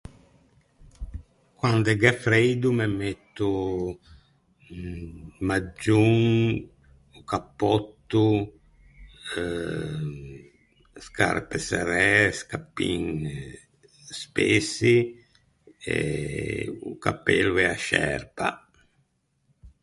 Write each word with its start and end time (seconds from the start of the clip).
Quande 1.59 1.91
gh’é 2.01 2.13
freido 2.25 2.67
me 2.79 2.87
metto 3.01 3.49
maggion, 5.47 6.13
cappòtto, 7.29 8.25
scarpe 11.05 11.57
serræ, 11.67 12.09
scappin 12.39 13.05
spessi 14.21 14.97
e 15.97 15.97
o 16.89 16.91
cappello 17.03 17.55
e 17.63 17.65
a 17.75 17.77
scerpa. 17.83 18.47